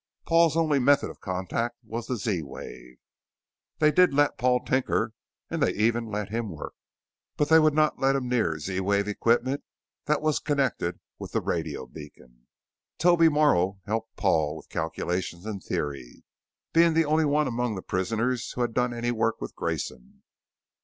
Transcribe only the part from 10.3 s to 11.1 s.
connected